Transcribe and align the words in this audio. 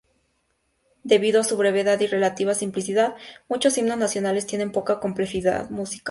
Debido 1.03 1.41
a 1.41 1.43
su 1.43 1.57
brevedad 1.57 1.99
y 1.99 2.07
relativa 2.07 2.55
simplicidad, 2.55 3.15
muchos 3.47 3.77
himnos 3.77 3.99
nacionales 3.99 4.47
tienen 4.47 4.71
poca 4.71 4.99
complejidad 4.99 5.69
musical. 5.69 5.99